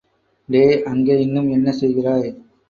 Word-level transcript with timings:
டேய், 0.49 0.83
அங்கே 0.83 1.19
இன்னும் 1.21 1.49
என்ன 1.49 1.71
செய்கிறாய்? 1.71 2.29